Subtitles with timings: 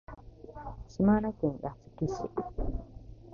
[0.87, 2.11] 島根県安来市